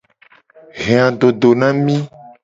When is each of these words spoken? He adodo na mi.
He 0.81 0.93
adodo 1.07 1.49
na 1.59 1.67
mi. 1.83 1.95